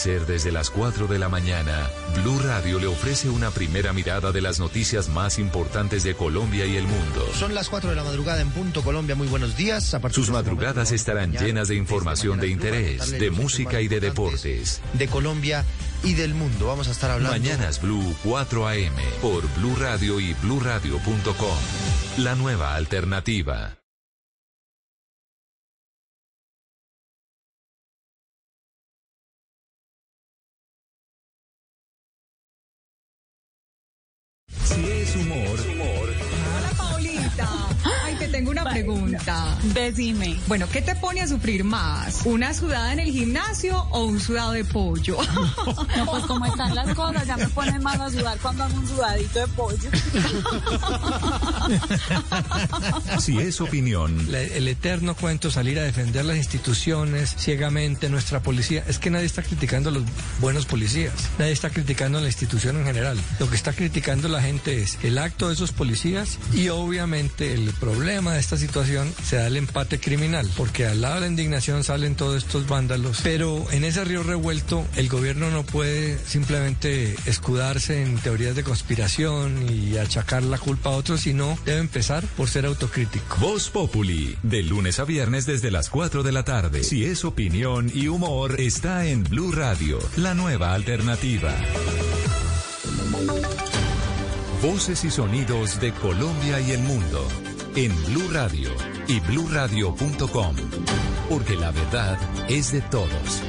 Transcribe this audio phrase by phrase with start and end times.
[0.00, 1.90] amanecer desde las 4 de la mañana,
[2.22, 6.76] Blue Radio le ofrece una primera mirada de las noticias más importantes de Colombia y
[6.76, 7.28] el mundo.
[7.34, 9.14] Son las 4 de la madrugada en punto Colombia.
[9.14, 9.92] Muy buenos días.
[9.92, 14.80] A Sus madrugadas estarán llenas de información de interés, de música y de deportes.
[14.94, 15.64] De Colombia
[16.02, 16.68] y del mundo.
[16.68, 17.36] Vamos a estar hablando.
[17.36, 21.58] Mañanas Blue 4 AM por Blue Radio y bluradio.com.
[22.18, 23.79] La nueva alternativa.
[38.40, 39.58] Tengo una pregunta.
[39.74, 40.38] Decime.
[40.46, 42.20] Bueno, ¿qué te pone a sufrir más?
[42.24, 45.18] ¿Una sudada en el gimnasio o un sudado de pollo?
[45.96, 48.88] No, pues como están las cosas, ya me ponen más a sudar cuando hago un
[48.88, 49.90] sudadito de pollo.
[53.20, 58.84] Si es opinión, La- el eterno cuento, salir a defender las instituciones ciegamente, nuestra policía.
[58.88, 60.04] Es que nadie está criticando a los
[60.40, 63.18] buenos policías, nadie está criticando a la institución en general.
[63.38, 67.72] Lo que está criticando la gente es el acto de esos policías y obviamente el
[67.74, 71.84] problema de esta situación se da el empate criminal, porque al lado de la indignación
[71.84, 73.20] salen todos estos vándalos.
[73.22, 79.66] Pero en ese río revuelto, el gobierno no puede simplemente escudarse en teorías de conspiración
[79.70, 83.36] y achacar la culpa a otros, sino debe empezar por ser autocrítico.
[83.38, 86.84] Voz Populi, de lunes a viernes desde las 4 de la tarde.
[86.84, 91.54] Si es opinión y humor, está en Blue Radio, la nueva alternativa.
[94.62, 97.26] Voces y sonidos de Colombia y el mundo
[97.76, 98.70] en Blue Radio
[99.06, 100.56] y bluradio.com,
[101.28, 103.42] porque la verdad es de todos.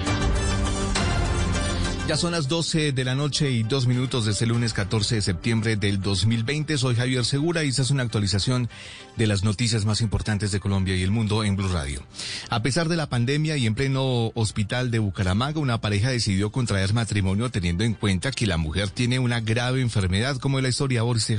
[2.08, 5.22] Ya son las 12 de la noche y dos minutos de este lunes 14 de
[5.22, 6.78] septiembre del 2020.
[6.78, 8.70] Soy Javier Segura y esta es una actualización
[9.16, 12.04] de las noticias más importantes de Colombia y el mundo en Blue Radio.
[12.50, 16.94] A pesar de la pandemia y en pleno hospital de Bucaramanga, una pareja decidió contraer
[16.94, 21.32] matrimonio teniendo en cuenta que la mujer tiene una grave enfermedad, como la historia Boris.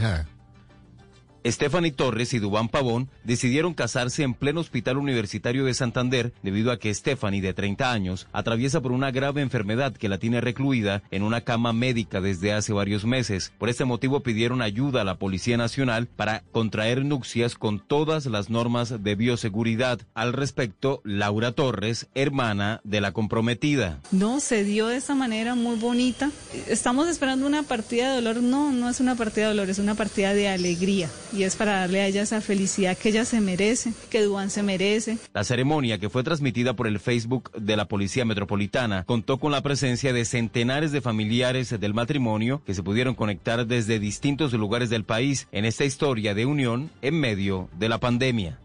[1.45, 6.79] Stephanie Torres y Dubán Pavón decidieron casarse en pleno hospital universitario de Santander debido a
[6.79, 11.23] que Stephanie, de 30 años, atraviesa por una grave enfermedad que la tiene recluida en
[11.23, 13.53] una cama médica desde hace varios meses.
[13.59, 18.51] Por este motivo pidieron ayuda a la Policía Nacional para contraer nupcias con todas las
[18.51, 20.01] normas de bioseguridad.
[20.15, 24.01] Al respecto, Laura Torres, hermana de la comprometida.
[24.11, 26.31] No, se dio de esta manera muy bonita.
[26.69, 28.43] Estamos esperando una partida de dolor.
[28.43, 31.09] No, no es una partida de dolor, es una partida de alegría.
[31.33, 34.63] Y es para darle a ella esa felicidad que ella se merece, que Duan se
[34.63, 35.19] merece.
[35.33, 39.63] La ceremonia, que fue transmitida por el Facebook de la Policía Metropolitana, contó con la
[39.63, 45.05] presencia de centenares de familiares del matrimonio que se pudieron conectar desde distintos lugares del
[45.05, 48.59] país en esta historia de unión en medio de la pandemia.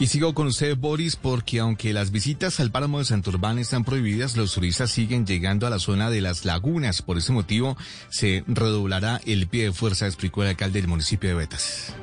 [0.00, 4.36] Y sigo con usted, Boris, porque aunque las visitas al páramo de Santurbán están prohibidas,
[4.36, 7.02] los turistas siguen llegando a la zona de las lagunas.
[7.02, 7.76] Por ese motivo,
[8.08, 11.96] se redoblará el pie de fuerza, explicó el alcalde del municipio de Betas.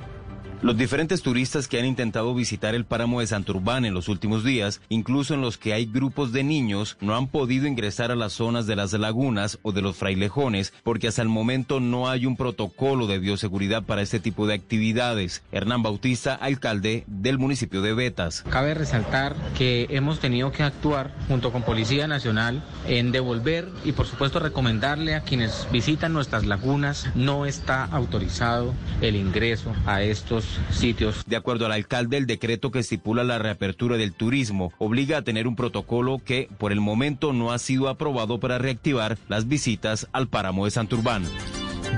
[0.62, 4.82] Los diferentes turistas que han intentado visitar el páramo de Santurbán en los últimos días,
[4.90, 8.66] incluso en los que hay grupos de niños, no han podido ingresar a las zonas
[8.66, 13.06] de las lagunas o de los frailejones porque hasta el momento no hay un protocolo
[13.06, 15.44] de bioseguridad para este tipo de actividades.
[15.52, 18.44] Hernán Bautista, alcalde del municipio de Betas.
[18.50, 24.08] Cabe resaltar que hemos tenido que actuar junto con Policía Nacional en devolver y por
[24.08, 31.24] supuesto recomendarle a quienes visitan nuestras lagunas no está autorizado el ingreso a estos sitios.
[31.26, 35.48] De acuerdo al alcalde, el decreto que estipula la reapertura del turismo obliga a tener
[35.48, 40.28] un protocolo que por el momento no ha sido aprobado para reactivar las visitas al
[40.28, 41.24] páramo de Santurbán.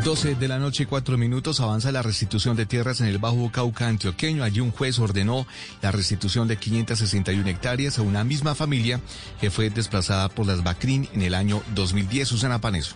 [0.04, 3.88] 12 de la noche, cuatro minutos, avanza la restitución de tierras en el Bajo Cauca
[3.88, 4.44] antioqueño.
[4.44, 5.48] Allí un juez ordenó
[5.82, 9.02] la restitución de 561 hectáreas a una misma familia
[9.42, 12.28] que fue desplazada por las Bacrin en el año 2010.
[12.28, 12.96] Susana Paneso.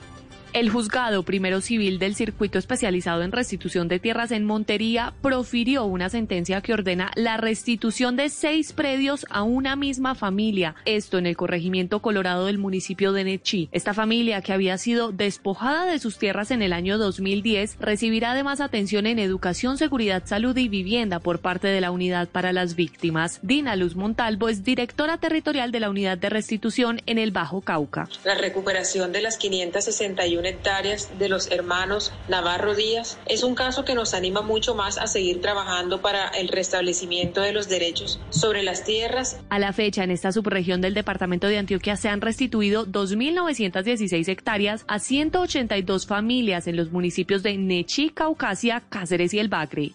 [0.54, 6.10] El juzgado primero civil del circuito especializado en restitución de tierras en Montería profirió una
[6.10, 11.38] sentencia que ordena la restitución de seis predios a una misma familia, esto en el
[11.38, 13.70] corregimiento colorado del municipio de Nechí.
[13.72, 18.60] Esta familia, que había sido despojada de sus tierras en el año 2010, recibirá además
[18.60, 23.40] atención en educación, seguridad, salud y vivienda por parte de la Unidad para las Víctimas.
[23.42, 28.10] Dina Luz Montalvo es directora territorial de la Unidad de Restitución en el Bajo Cauca.
[28.26, 33.86] La recuperación de las 561 141 hectáreas de los hermanos Navarro Díaz es un caso
[33.86, 38.64] que nos anima mucho más a seguir trabajando para el restablecimiento de los derechos sobre
[38.64, 39.40] las tierras.
[39.50, 44.86] A la fecha, en esta subregión del departamento de Antioquia se han restituido 2.916 hectáreas
[44.88, 49.92] a 182 familias en los municipios de Nechí, Caucasia, Cáceres y El Bacre.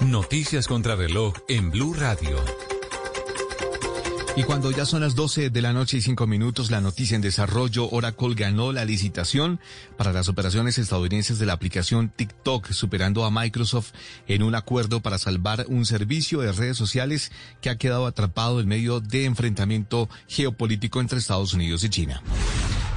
[0.00, 2.73] Noticias contra reloj en Blue Radio.
[4.36, 7.20] Y cuando ya son las 12 de la noche y 5 minutos, la noticia en
[7.20, 9.60] desarrollo, Oracle ganó la licitación
[9.96, 13.92] para las operaciones estadounidenses de la aplicación TikTok, superando a Microsoft
[14.26, 18.66] en un acuerdo para salvar un servicio de redes sociales que ha quedado atrapado en
[18.66, 22.20] medio de enfrentamiento geopolítico entre Estados Unidos y China.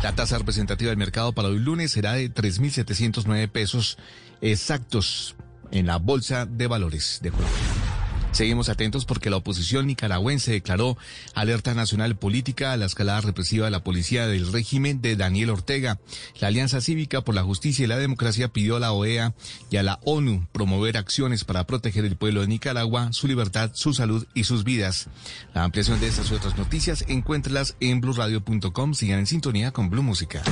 [0.02, 4.00] La tasa representativa del mercado para hoy lunes será de 3.709 pesos
[4.42, 5.36] exactos
[5.70, 7.87] en la Bolsa de Valores de Colombia.
[8.32, 10.98] Seguimos atentos porque la oposición nicaragüense declaró
[11.34, 16.00] alerta nacional política a la escalada represiva de la policía del régimen de Daniel Ortega.
[16.40, 19.34] La Alianza Cívica por la Justicia y la Democracia pidió a la OEA
[19.70, 23.94] y a la ONU promover acciones para proteger el pueblo de Nicaragua, su libertad, su
[23.94, 25.08] salud y sus vidas.
[25.54, 28.94] La ampliación de estas y otras noticias encuéntralas en blurradio.com.
[28.94, 30.44] Sigan en sintonía con Blue Música.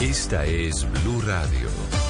[0.00, 2.09] Esta es Blue Radio.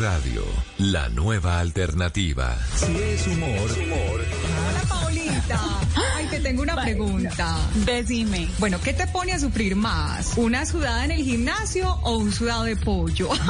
[0.00, 0.42] Radio,
[0.78, 2.56] la nueva alternativa.
[2.74, 4.24] Si es humor, humor.
[4.66, 5.60] Hola, Paulita.
[6.30, 7.56] Te tengo una pregunta.
[7.84, 8.48] Decime.
[8.58, 10.32] Bueno, ¿qué te pone a sufrir más?
[10.36, 13.28] ¿Una sudada en el gimnasio o un sudado de pollo?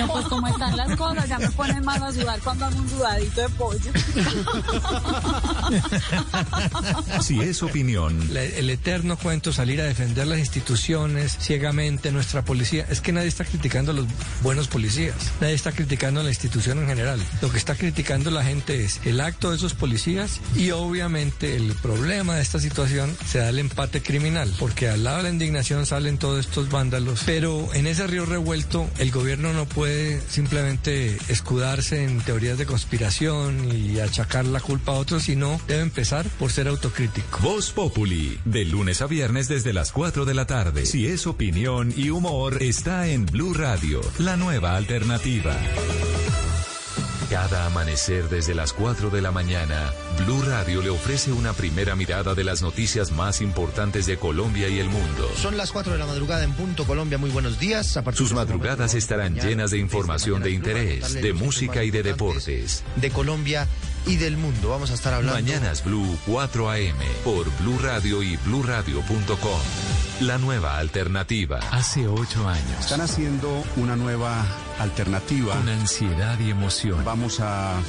[0.00, 2.88] No, pues como están las cosas, ya me ponen más a sudar cuando hago un
[2.88, 3.90] sudadito de pollo.
[7.22, 12.86] Si es opinión, La- el eterno cuento, salir a defender las instituciones ciegamente, nuestra policía.
[12.90, 14.06] Es que nadie está criticando a los
[14.42, 15.14] buenos policías.
[15.40, 17.20] Nadie está criticando a la institución en general.
[17.42, 21.72] Lo que está criticando la gente es el acto de esos policías y obviamente el
[21.74, 24.52] problema de esta situación se da el empate criminal.
[24.58, 27.22] Porque al lado de la indignación salen todos estos vándalos.
[27.24, 33.70] Pero en ese río revuelto el gobierno no puede simplemente escudarse en teorías de conspiración
[33.72, 37.38] y achacar la culpa a otros, sino debe empezar por ser autocrítico.
[37.42, 40.86] Voz Populi, de lunes a viernes desde las 4 de la tarde.
[40.86, 45.56] Si es opinión y humor, está en Blue Radio, la nueva alternativa.
[47.30, 52.34] Cada amanecer desde las 4 de la mañana, Blue Radio le ofrece una primera mirada
[52.34, 55.30] de las noticias más importantes de Colombia y el mundo.
[55.36, 57.18] Son las 4 de la madrugada en punto Colombia.
[57.18, 57.96] Muy buenos días.
[57.96, 61.14] A partir Sus de este madrugadas momento, estarán mañana, llenas de desde información de interés,
[61.14, 62.82] de música y de deportes.
[62.96, 63.68] De Colombia
[64.06, 64.70] y del mundo.
[64.70, 65.40] Vamos a estar hablando.
[65.40, 69.60] Mañanas Blue 4 AM por Blue Radio y bluradio.com.
[70.22, 71.60] La nueva alternativa.
[71.70, 72.80] Hace ocho años.
[72.80, 74.44] Están haciendo una nueva
[74.80, 75.54] alternativa.
[75.54, 77.04] Con ansiedad y emoción.
[77.04, 77.80] Vamos a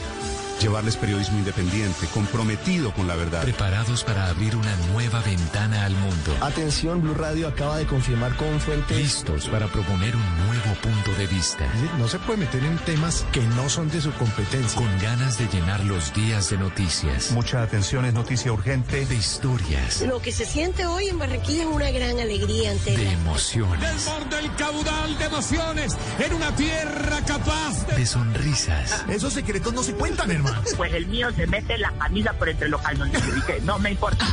[0.61, 3.41] llevarles periodismo independiente, comprometido con la verdad.
[3.43, 6.35] Preparados para abrir una nueva ventana al mundo.
[6.41, 8.97] Atención, Blue Radio acaba de confirmar con fuentes.
[8.97, 11.65] Listos para proponer un nuevo punto de vista.
[11.97, 14.79] No se puede meter en temas que no son de su competencia.
[14.79, 17.31] Con ganas de llenar los días de noticias.
[17.31, 19.05] Mucha atención, es noticia urgente.
[19.05, 20.01] De historias.
[20.01, 24.05] Lo que se siente hoy en Barranquilla es una gran alegría ante De emociones.
[24.29, 27.97] del caudal de emociones en una tierra capaz de...
[27.97, 29.03] De sonrisas.
[29.09, 30.50] Esos secretos no se cuentan, hermano.
[30.77, 33.91] Pues el mío se mete la camisa por entre los calzones y dice, no me
[33.91, 34.25] importa.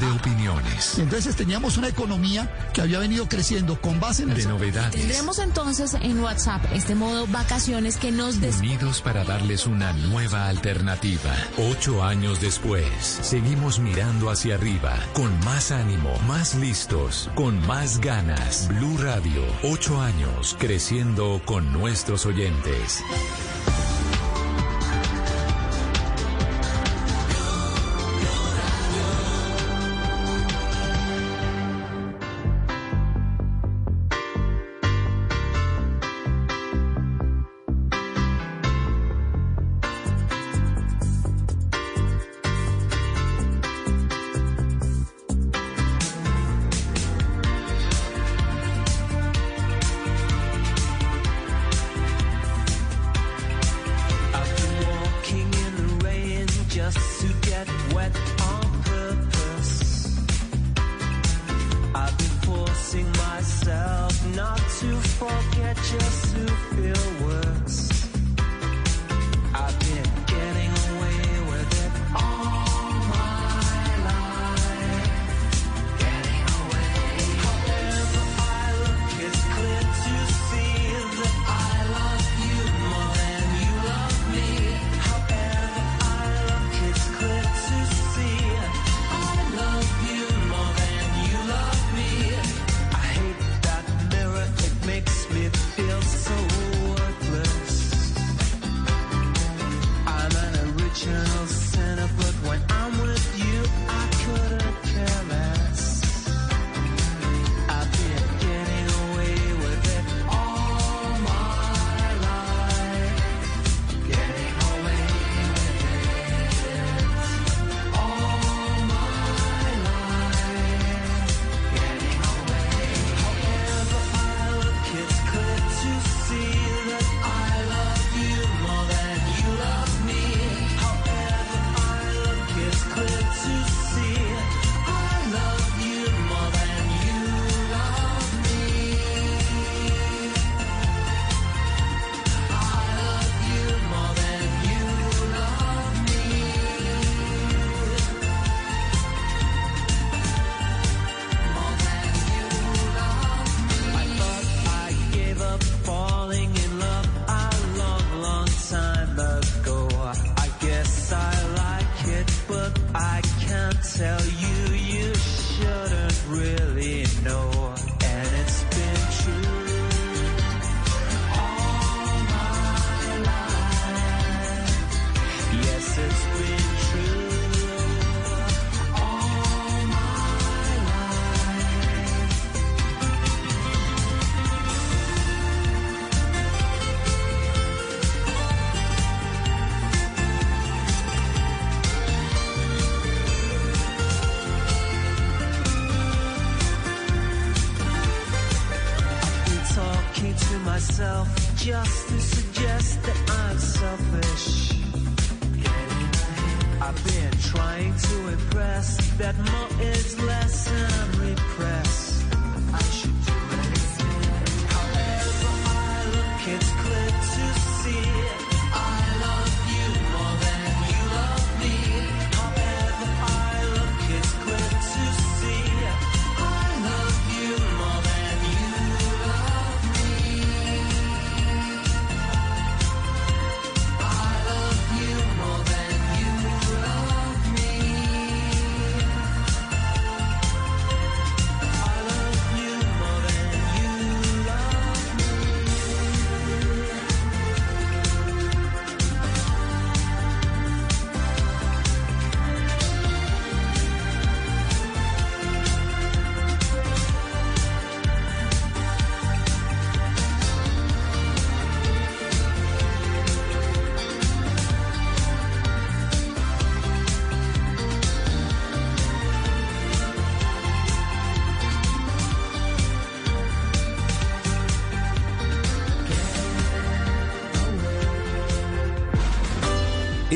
[0.00, 0.98] De opiniones.
[0.98, 4.36] Entonces teníamos una economía que había venido creciendo con base en el...
[4.36, 4.92] De novedades.
[4.92, 8.58] Tendremos entonces en WhatsApp este modo vacaciones que nos des...
[8.58, 11.34] Unidos para darles una nueva alternativa.
[11.70, 12.86] Ocho años después,
[13.22, 18.68] seguimos mirando hacia arriba, con más ánimo, más listos, con más ganas.
[18.68, 23.02] Blue Radio, ocho años, creciendo con nuestros oyentes.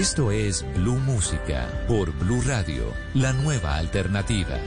[0.02, 4.58] Esto es Blue Música por Blue Radio, la nueva alternativa.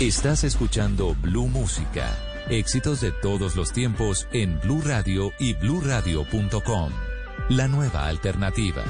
[0.00, 2.16] Estás escuchando Blue Música.
[2.48, 6.90] Éxitos de todos los tiempos en Blue Radio y bluradio.com.
[7.50, 8.82] La nueva alternativa.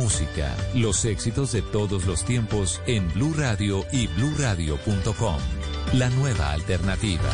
[0.00, 5.36] música, los éxitos de todos los tiempos en Blue Radio y BlueRadio.com.
[5.92, 7.28] La nueva alternativa.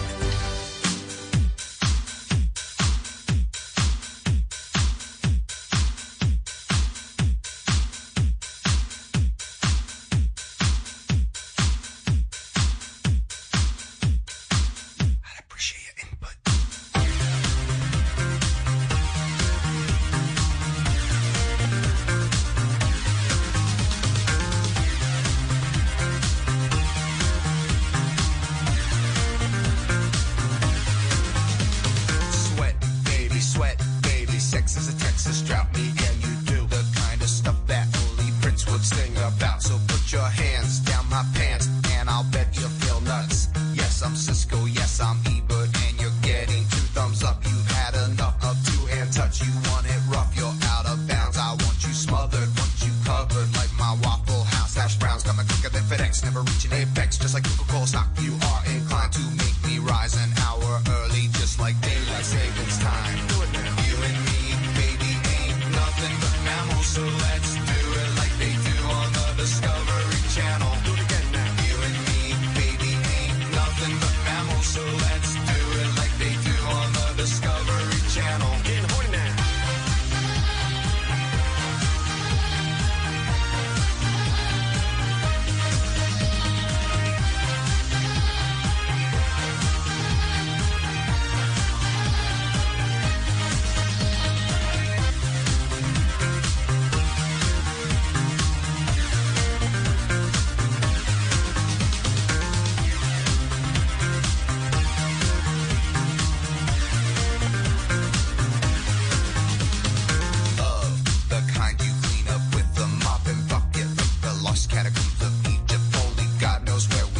[114.69, 115.83] catacombs of Egypt.
[115.97, 117.16] Only God knows where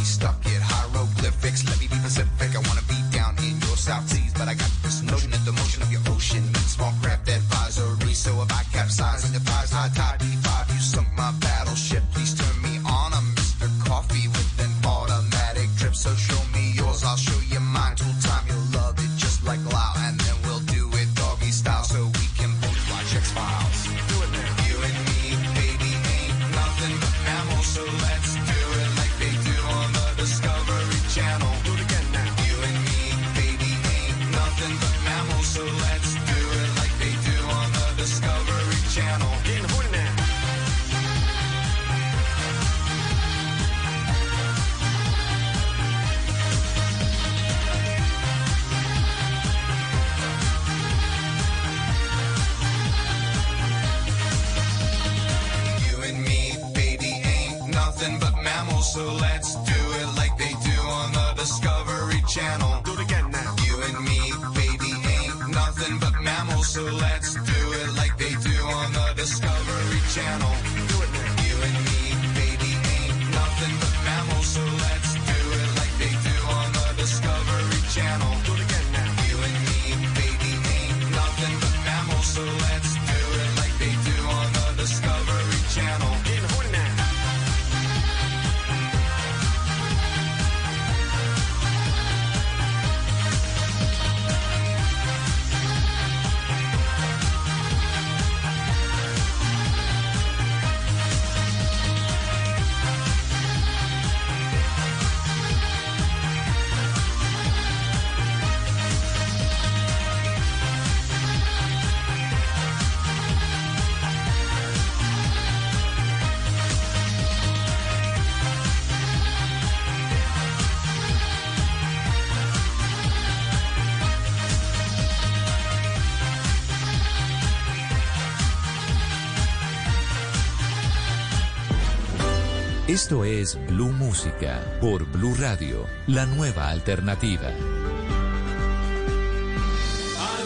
[132.87, 137.49] Esto es Blue Música por Blue Radio, la nueva alternativa.
[137.49, 137.53] I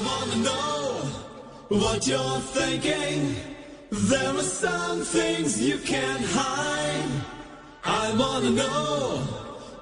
[0.04, 1.04] wanna know
[1.70, 3.36] what you're thinking.
[3.92, 7.12] There are some things you can't hide.
[7.86, 9.20] I wanna know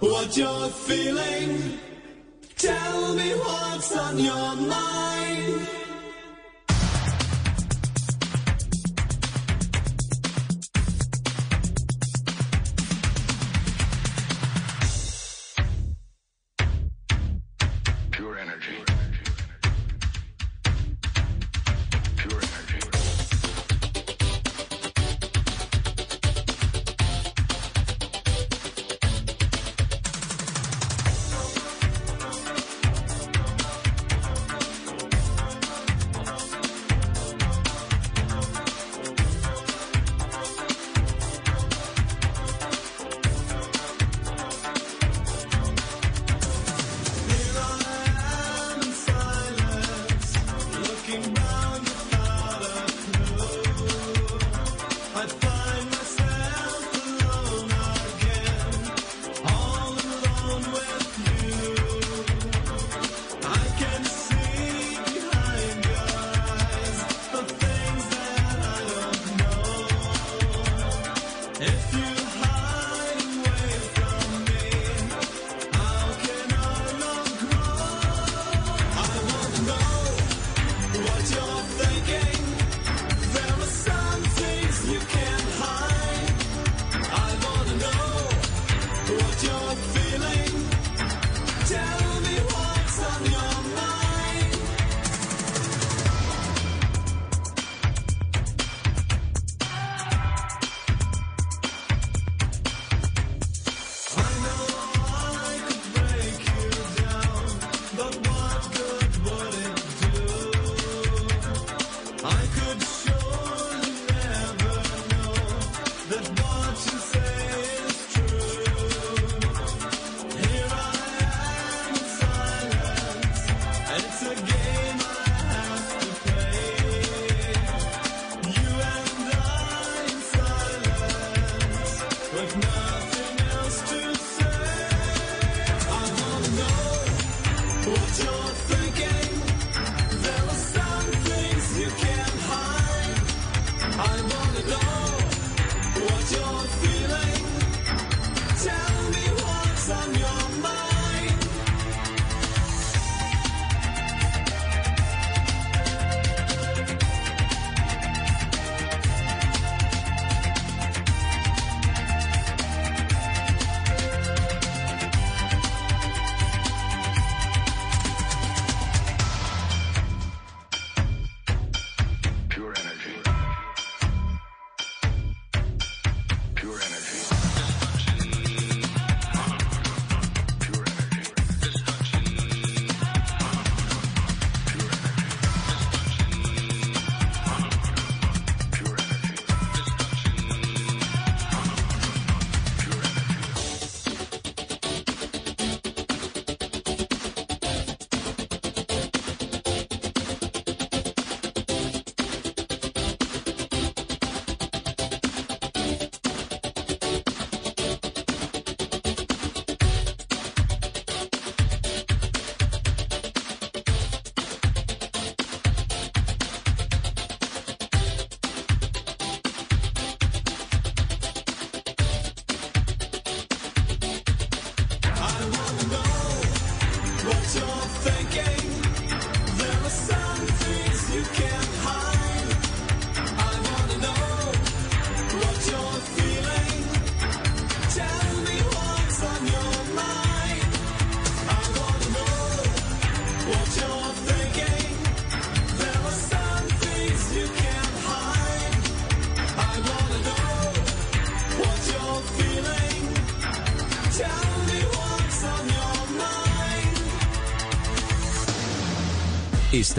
[0.01, 1.79] what you're feeling.
[2.57, 5.88] Tell me what's on your mind.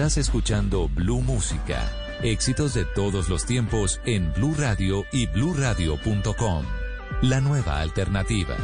[0.00, 1.86] Estás escuchando Blue Música.
[2.22, 6.64] Éxitos de todos los tiempos en Blue Radio y bluradio.com.
[7.20, 8.56] La nueva alternativa.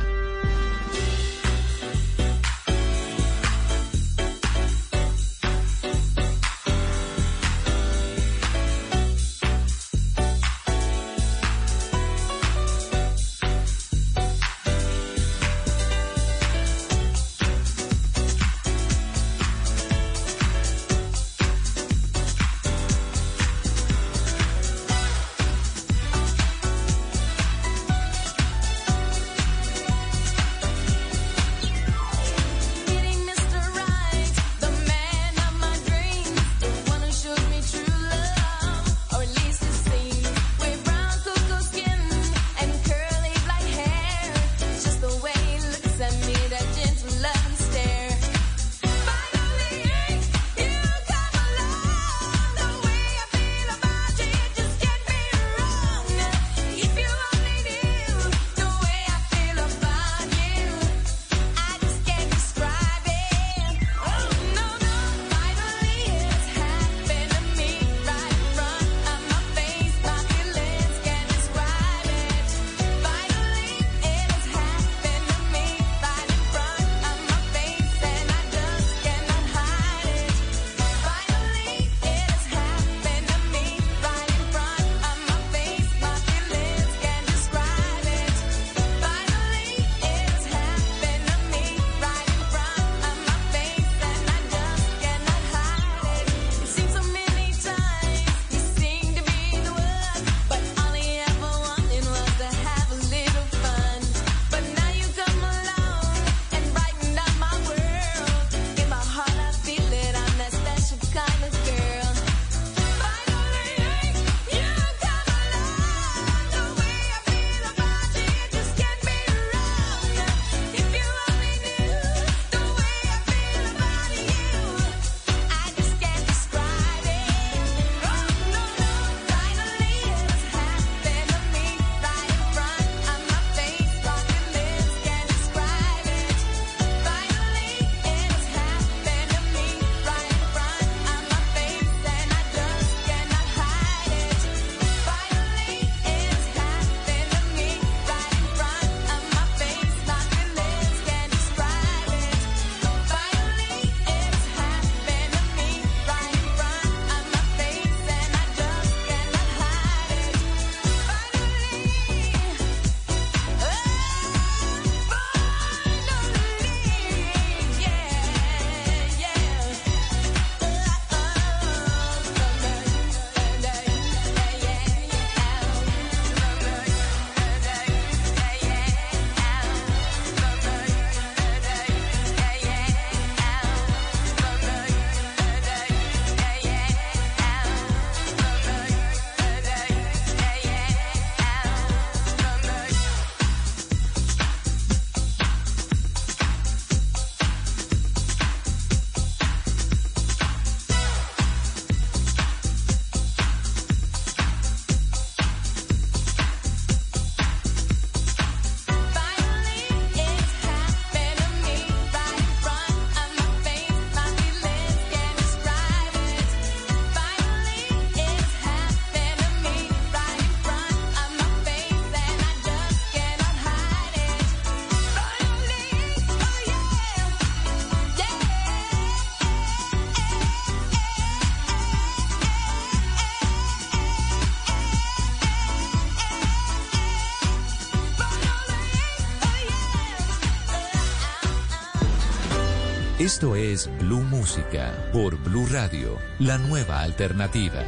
[243.19, 247.83] Esto es Blue Música por Blue Radio, la nueva alternativa.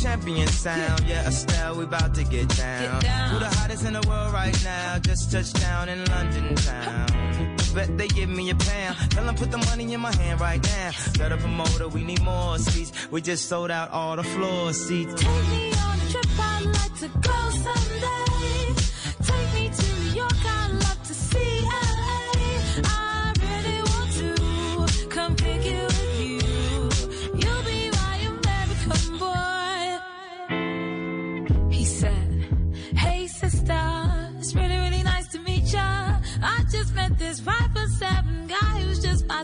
[0.00, 1.04] Champion sound.
[1.06, 3.02] Yeah, Estelle, we about to get down.
[3.30, 4.98] Who the hottest in the world right now?
[4.98, 7.61] Just touched down in London town.
[7.74, 8.96] Bet they give me a pound.
[9.10, 10.90] Tell them put the money in my hand right now.
[11.18, 12.92] Got a promoter, we need more seats.
[13.10, 15.14] We just sold out all the floor seats.
[15.14, 18.21] Take me on a trip, I'd like to go someday.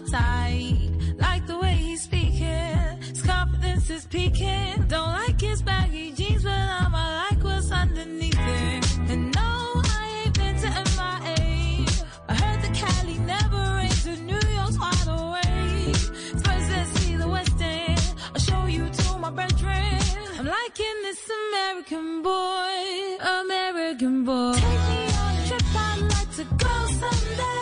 [0.07, 0.79] My.
[1.19, 4.85] Like the way he's speaking, his confidence is peaking.
[4.89, 8.99] Don't like his baggy jeans, but I'ma like what's underneath it.
[9.11, 11.87] And no, I ain't been to MIA.
[12.29, 15.97] I heard that Cali never rains and New York's wide awake.
[16.45, 18.15] First, let's see the West End.
[18.35, 19.99] I'll show you to my bedroom.
[20.39, 24.55] I'm liking this American boy, American boy.
[24.55, 27.58] Take me on a trip, I'd like to go someday.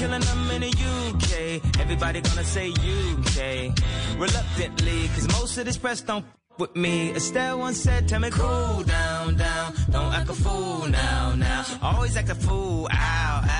[0.00, 0.72] Killing them in the
[1.08, 1.60] UK?
[1.78, 3.38] Everybody gonna say UK.
[4.18, 6.24] Reluctantly, cause most of this press don't
[6.58, 7.12] with me.
[7.14, 9.74] Estelle once said, tell me cool down, down.
[9.90, 11.64] Don't act a fool now, now.
[11.82, 13.59] Always act a fool, ow, ow.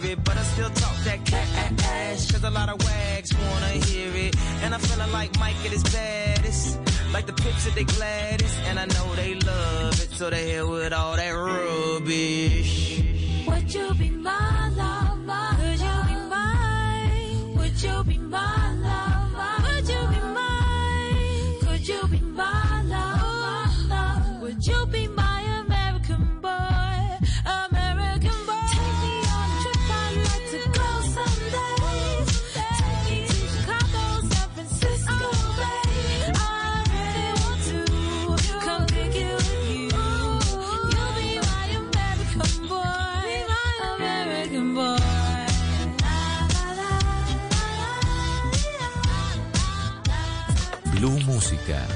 [0.00, 1.48] but I still talk that cat
[1.84, 2.30] ass.
[2.30, 4.34] Cause a lot of wags wanna hear it.
[4.62, 6.78] And I'm feeling like Mike at his baddest.
[7.12, 8.58] Like the at they gladdest.
[8.66, 13.02] And I know they love it, so they here with all that rubbish.
[13.46, 14.63] Would you be my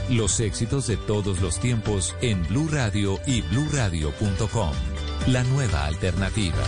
[0.09, 4.73] Los éxitos de todos los tiempos en Blue Radio y bluradio.com.
[5.27, 6.65] La nueva alternativa.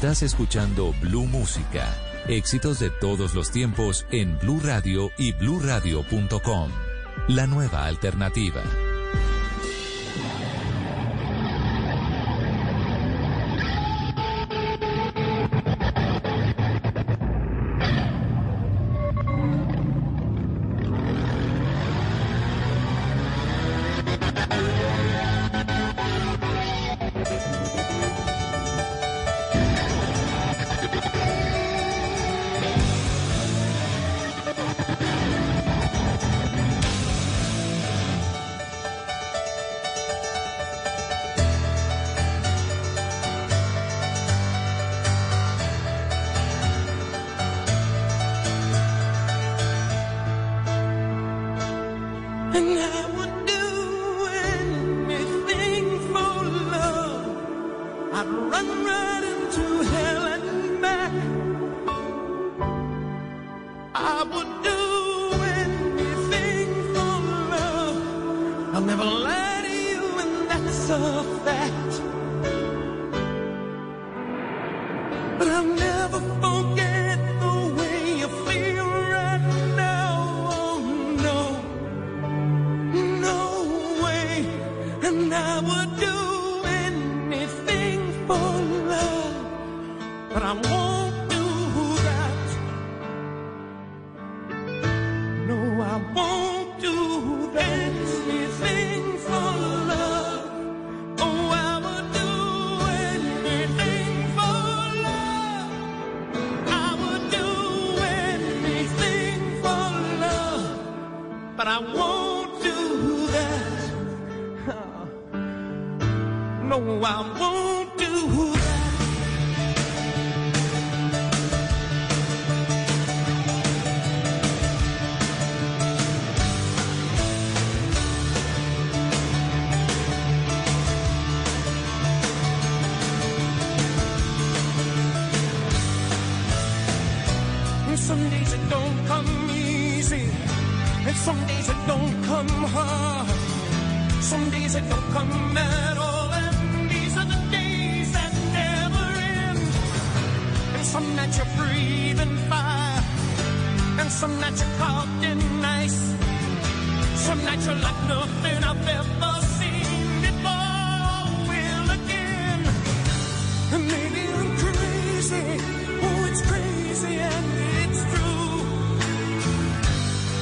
[0.00, 1.86] Estás escuchando Blue Música.
[2.26, 6.70] Éxitos de todos los tiempos en Blue Radio y bluradio.com.
[7.28, 8.62] La nueva alternativa.
[52.60, 53.09] and now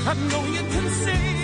[0.08, 1.37] I know you can see.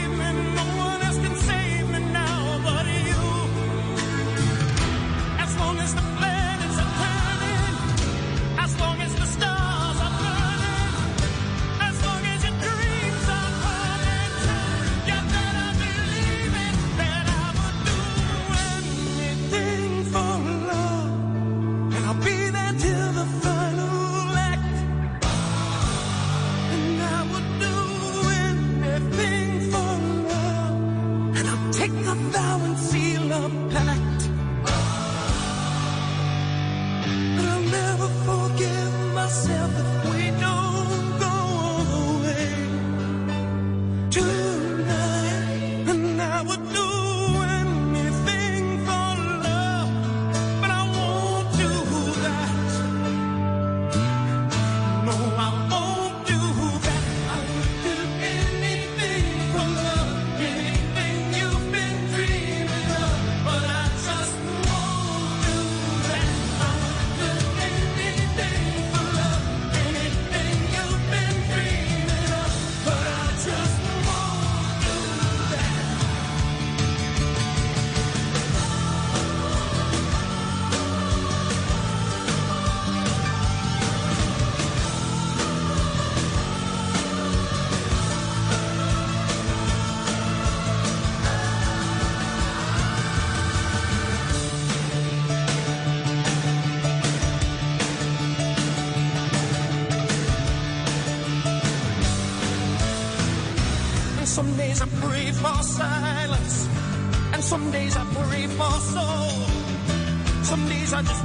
[110.94, 111.23] I just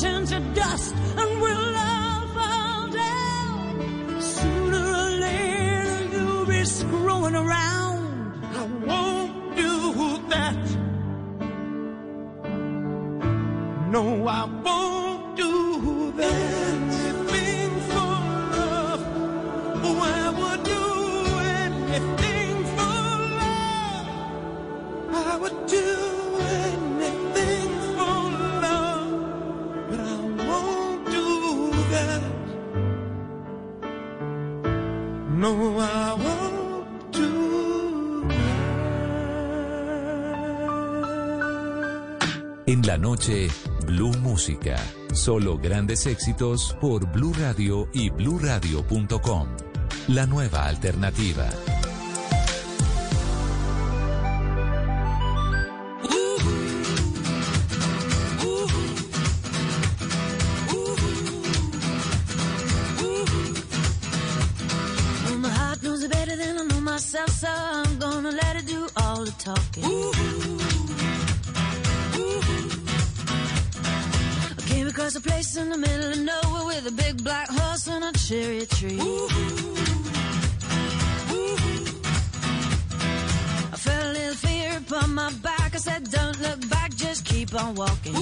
[0.00, 4.20] turn to dust and we'll all fall down.
[4.20, 8.44] Sooner or later you'll be screwing around.
[8.54, 10.64] I won't do that.
[13.90, 14.77] No, I won't.
[42.98, 43.48] noche,
[43.86, 44.76] Blue Música.
[45.12, 49.48] Solo grandes éxitos por Blue Radio y BlueRadio.com,
[50.08, 51.48] La nueva alternativa.
[78.78, 78.96] tree.
[83.72, 85.74] I felt a little fear upon my back.
[85.74, 88.14] I said, Don't look back, just keep on walking.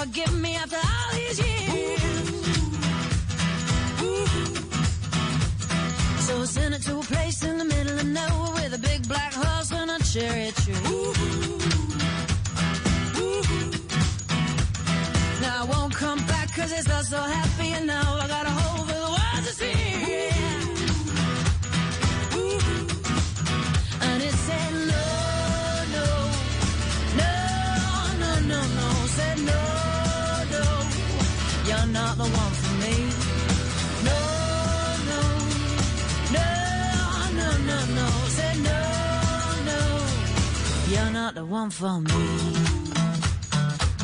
[0.00, 2.04] forgive me after all these years.
[2.30, 2.46] Ooh.
[4.04, 4.26] Ooh.
[6.26, 9.08] So I sent it to a place in the middle of nowhere with a big
[9.08, 10.74] black horse and a cherry tree.
[10.86, 11.12] Ooh.
[13.22, 13.42] Ooh.
[15.42, 18.50] Now I won't come back cause it's not so happy and now I got a
[18.50, 18.97] whole
[41.38, 42.10] the one for me.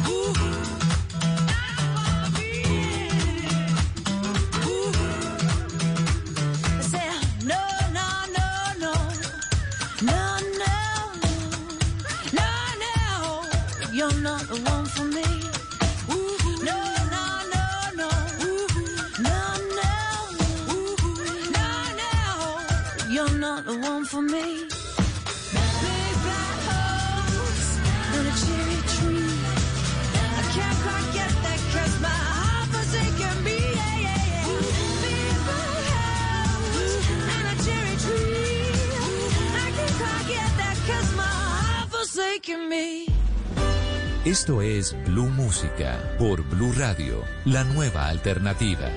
[0.08, 0.53] Ooh.
[44.24, 48.88] Esto es Blue Música por Blue Radio, la nueva alternativa.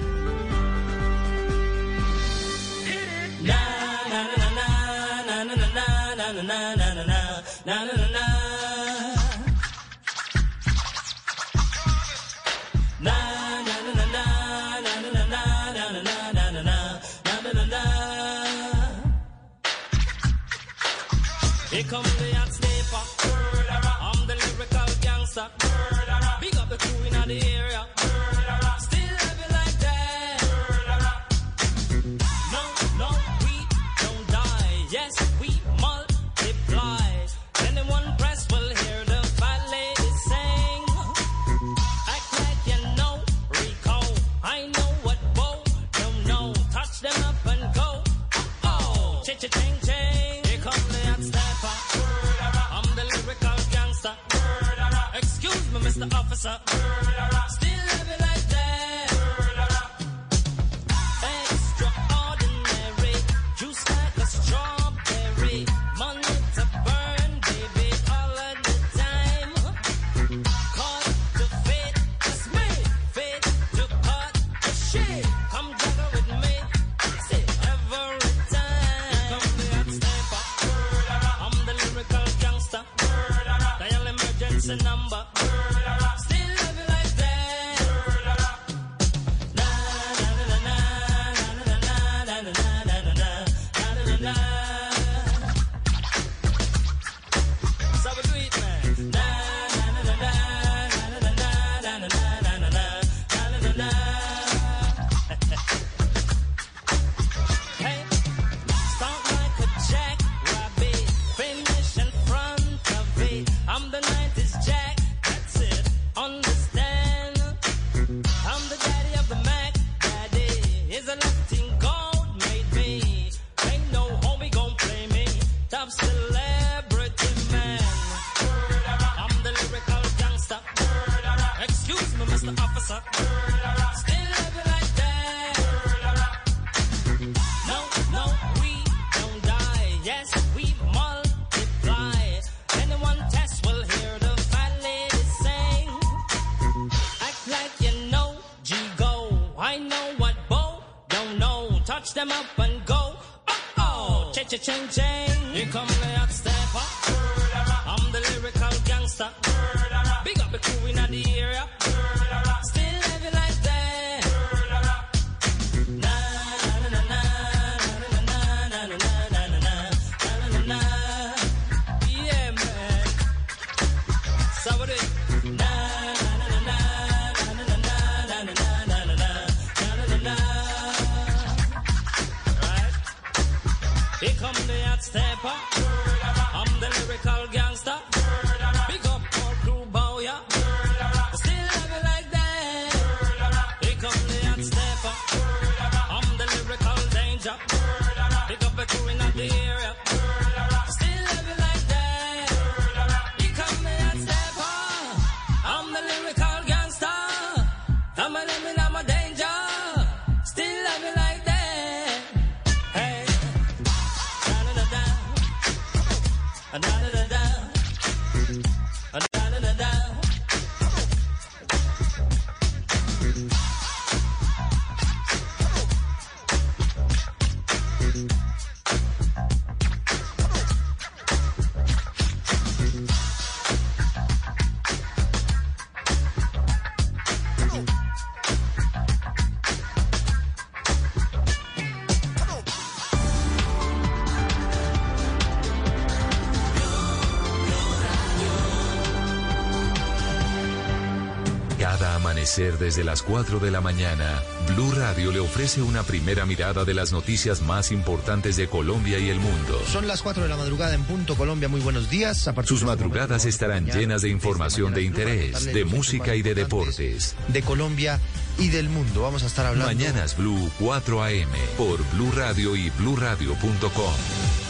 [252.79, 257.11] Desde las 4 de la mañana, Blue Radio le ofrece una primera mirada de las
[257.11, 259.81] noticias más importantes de Colombia y el mundo.
[259.91, 261.67] Son las 4 de la madrugada en punto Colombia.
[261.67, 262.47] Muy buenos días.
[262.47, 266.41] A partir Sus este madrugadas estarán mañana, llenas de información de interés, de música y
[266.41, 267.35] de deportes.
[267.47, 268.19] De Colombia
[268.57, 269.23] y del mundo.
[269.23, 269.87] Vamos a estar hablando.
[269.87, 274.13] Mañanas Blue 4 AM por Blue Radio y bluradio.com.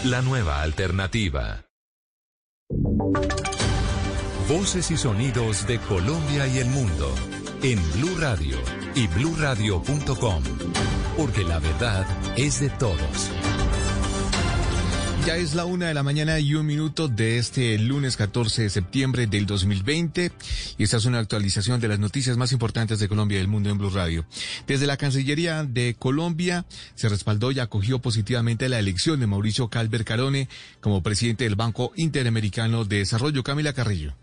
[0.05, 1.65] La nueva alternativa.
[4.47, 7.13] Voces y sonidos de Colombia y el mundo
[7.63, 8.57] en Blue Radio
[8.95, 10.43] y bluradio.com.
[11.15, 12.05] Porque la verdad
[12.37, 13.29] es de todos.
[15.25, 18.69] Ya es la una de la mañana y un minuto de este lunes 14 de
[18.69, 20.31] septiembre del 2020
[20.77, 23.69] y esta es una actualización de las noticias más importantes de Colombia y del mundo
[23.69, 24.25] en Blue Radio.
[24.67, 30.05] Desde la Cancillería de Colombia se respaldó y acogió positivamente la elección de Mauricio Calver
[30.05, 30.47] Carone
[30.79, 33.43] como presidente del Banco Interamericano de Desarrollo.
[33.43, 34.15] Camila Carrillo.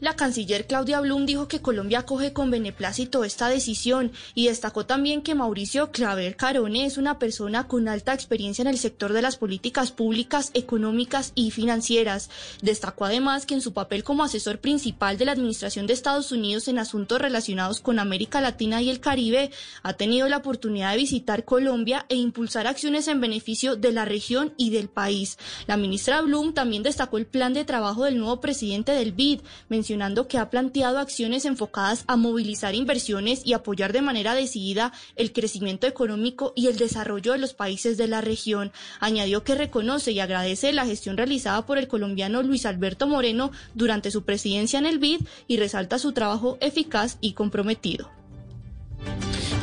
[0.00, 5.22] La canciller Claudia Blum dijo que Colombia acoge con beneplácito esta decisión y destacó también
[5.22, 9.36] que Mauricio Claver Carone es una persona con alta experiencia en el sector de las
[9.36, 12.30] políticas públicas, económicas y financieras.
[12.62, 16.68] Destacó además que en su papel como asesor principal de la Administración de Estados Unidos
[16.68, 19.50] en asuntos relacionados con América Latina y el Caribe,
[19.82, 24.54] ha tenido la oportunidad de visitar Colombia e impulsar acciones en beneficio de la región
[24.56, 25.38] y del país.
[25.66, 29.40] La ministra Blum también destacó el plan de trabajo del nuevo presidente del BID,
[29.88, 35.32] mencionando que ha planteado acciones enfocadas a movilizar inversiones y apoyar de manera decidida el
[35.32, 38.70] crecimiento económico y el desarrollo de los países de la región.
[39.00, 44.10] Añadió que reconoce y agradece la gestión realizada por el colombiano Luis Alberto Moreno durante
[44.10, 48.10] su presidencia en el BID y resalta su trabajo eficaz y comprometido.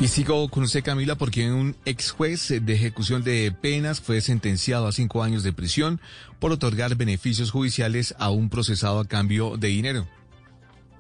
[0.02, 4.88] Y sigo con usted, Camila, porque un ex juez de ejecución de penas fue sentenciado
[4.88, 6.02] a cinco años de prisión
[6.40, 10.08] por otorgar beneficios judiciales a un procesado a cambio de dinero.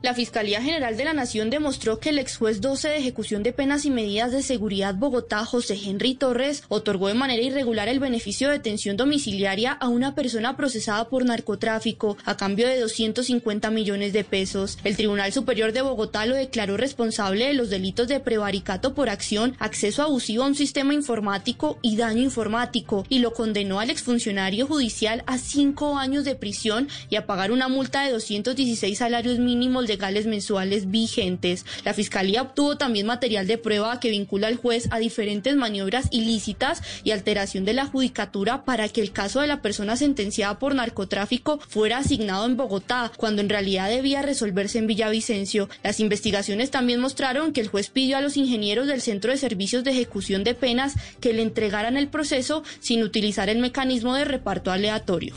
[0.06, 3.54] La Fiscalía General de la Nación demostró que el ex juez 12 de ejecución de
[3.54, 8.50] penas y medidas de seguridad Bogotá, José Henry Torres, otorgó de manera irregular el beneficio
[8.50, 14.24] de detención domiciliaria a una persona procesada por narcotráfico a cambio de 250 millones de
[14.24, 14.78] pesos.
[14.84, 19.56] El Tribunal Superior de Bogotá lo declaró responsable de los delitos de prevaricato por acción,
[19.58, 25.24] acceso abusivo a un sistema informático y daño informático y lo condenó al exfuncionario judicial
[25.26, 30.26] a cinco años de prisión y a pagar una multa de 216 salarios mínimos legales
[30.26, 31.66] mensuales vigentes.
[31.86, 36.82] La Fiscalía obtuvo también material de prueba que vincula al juez a diferentes maniobras ilícitas
[37.06, 41.60] y alteración de la judicatura para que el caso de la persona sentenciada por narcotráfico
[41.70, 45.70] fuera asignado en Bogotá, cuando en realidad debía resolverse en Villavicencio.
[45.82, 49.86] Las investigaciones también mostraron que el juez pidió a los ingenieros del Centro de Servicios
[49.86, 54.72] de Ejecución de Penas que le entregaran el proceso sin utilizar el mecanismo de reparto
[54.72, 55.36] aleatorio.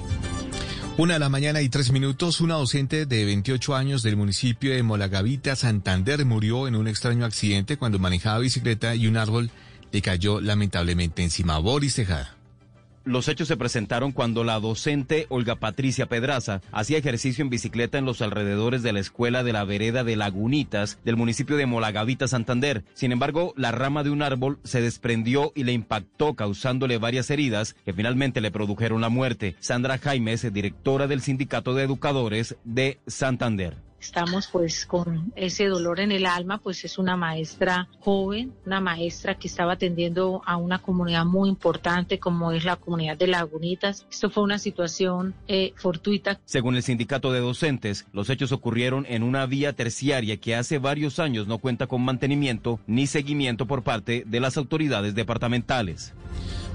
[0.99, 4.83] Una de la mañana y tres minutos, una docente de 28 años del municipio de
[4.83, 9.53] Molagavita, Santander, murió en un extraño accidente cuando manejaba bicicleta y un árbol
[9.93, 11.59] le cayó lamentablemente encima.
[11.59, 12.38] Boris Tejada.
[13.09, 18.05] Los hechos se presentaron cuando la docente Olga Patricia Pedraza hacía ejercicio en bicicleta en
[18.05, 22.85] los alrededores de la escuela de la vereda de Lagunitas del municipio de Molagavita, Santander.
[22.93, 27.77] Sin embargo, la rama de un árbol se desprendió y le impactó causándole varias heridas
[27.87, 29.57] que finalmente le produjeron la muerte.
[29.59, 33.88] Sandra Jaimes, directora del Sindicato de Educadores de Santander.
[34.01, 39.37] Estamos pues con ese dolor en el alma, pues es una maestra joven, una maestra
[39.37, 44.07] que estaba atendiendo a una comunidad muy importante como es la comunidad de Lagunitas.
[44.11, 46.41] Esto fue una situación eh, fortuita.
[46.45, 51.19] Según el sindicato de docentes, los hechos ocurrieron en una vía terciaria que hace varios
[51.19, 56.15] años no cuenta con mantenimiento ni seguimiento por parte de las autoridades departamentales.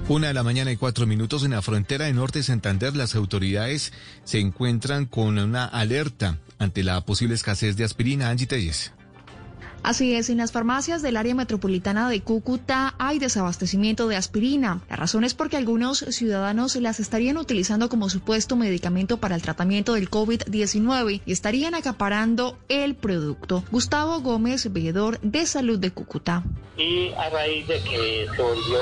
[0.06, 3.14] Una de la mañana y cuatro minutos en la frontera de Norte de Santander, las
[3.14, 3.94] autoridades
[4.24, 8.30] se encuentran con una alerta ante la posible escasez de aspirina.
[8.30, 8.92] Angie Telles.
[9.84, 14.80] Así es, en las farmacias del área metropolitana de Cúcuta hay desabastecimiento de aspirina.
[14.88, 19.92] La razón es porque algunos ciudadanos las estarían utilizando como supuesto medicamento para el tratamiento
[19.92, 23.62] del COVID-19 y estarían acaparando el producto.
[23.70, 26.44] Gustavo Gómez, veedor de salud de Cúcuta.
[26.76, 28.80] Y a raíz de que se volvió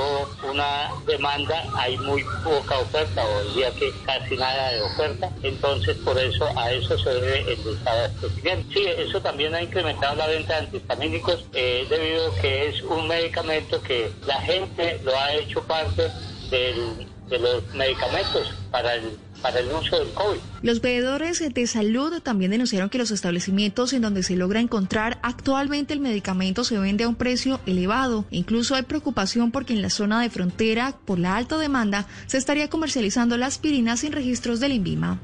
[0.50, 5.30] una demanda, hay muy poca oferta, o diría que casi nada de oferta.
[5.42, 8.72] Entonces, por eso a eso se debe el desabastecimiento.
[8.72, 13.08] Sí, eso también ha incrementado la venta de antihistamínicos eh, debido a que es un
[13.08, 16.08] medicamento que la gente lo ha hecho parte
[16.50, 20.38] de los medicamentos para el, para el uso del COVID.
[20.62, 25.94] Los veedores de salud también denunciaron que los establecimientos en donde se logra encontrar actualmente
[25.94, 28.26] el medicamento se vende a un precio elevado.
[28.30, 32.68] Incluso hay preocupación porque en la zona de frontera, por la alta demanda, se estaría
[32.68, 35.18] comercializando la aspirina sin registros del INVIMA.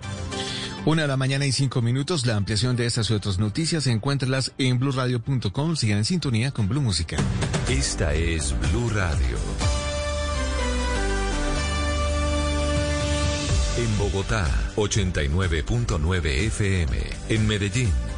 [0.88, 2.24] Una de la mañana y cinco minutos.
[2.24, 5.76] La ampliación de estas y otras noticias encuéntralas en blueradio.com.
[5.76, 7.18] Sigan en sintonía con Blue Música.
[7.68, 9.36] Esta es Blue Radio.
[13.76, 16.96] En Bogotá, 89.9 FM.
[17.28, 17.92] En Medellín,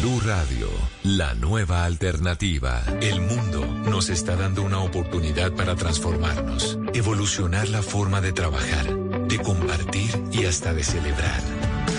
[0.00, 0.68] Blue Radio,
[1.02, 2.82] la nueva alternativa.
[3.02, 8.96] El mundo nos está dando una oportunidad para transformarnos, evolucionar la forma de trabajar,
[9.28, 11.42] de compartir y hasta de celebrar.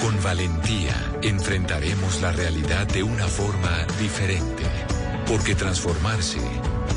[0.02, 4.64] Con valentía enfrentaremos la realidad de una forma diferente,
[5.28, 6.40] porque transformarse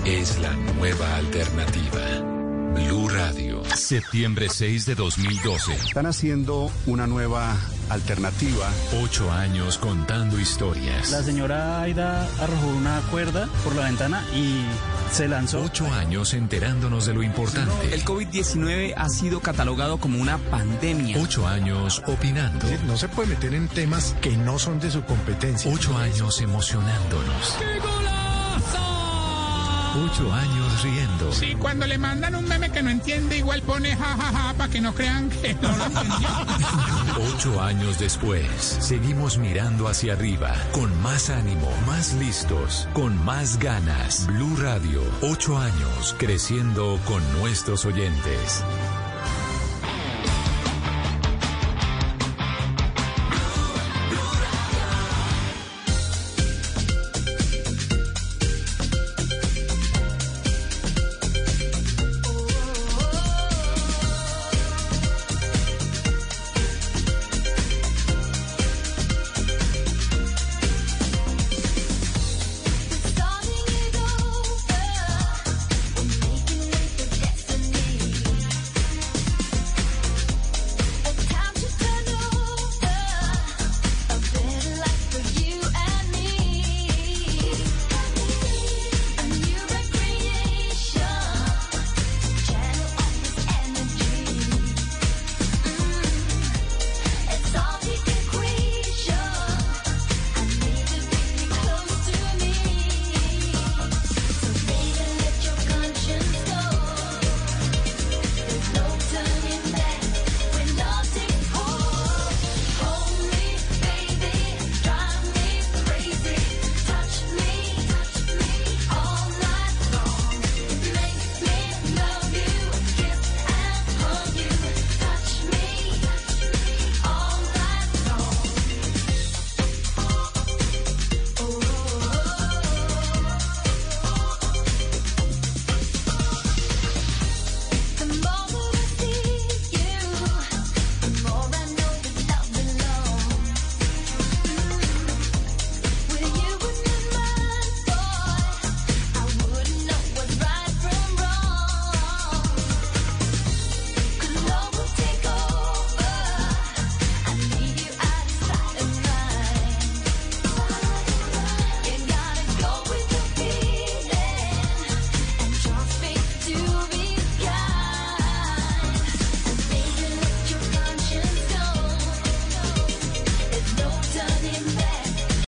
[0.06, 2.33] es la nueva alternativa.
[2.74, 3.62] Blue Radio.
[3.74, 5.74] Septiembre 6 de 2012.
[5.74, 7.56] Están haciendo una nueva
[7.88, 8.68] alternativa.
[9.02, 11.10] Ocho años contando historias.
[11.10, 14.64] La señora Aida arrojó una cuerda por la ventana y
[15.12, 15.62] se lanzó.
[15.62, 17.94] Ocho años enterándonos de lo importante.
[17.94, 21.18] El COVID-19 ha sido catalogado como una pandemia.
[21.22, 22.66] Ocho años opinando.
[22.86, 25.72] No se puede meter en temas que no son de su competencia.
[25.72, 27.56] Ocho años emocionándonos.
[27.58, 28.13] ¡Qué!
[29.96, 31.32] Ocho años riendo.
[31.32, 34.92] Sí, cuando le mandan un meme que no entiende, igual pone jajaja para que no
[34.92, 36.28] crean que no lo entendió.
[37.32, 38.44] Ocho años después,
[38.80, 44.26] seguimos mirando hacia arriba, con más ánimo, más listos, con más ganas.
[44.26, 48.64] Blue Radio, ocho años, creciendo con nuestros oyentes.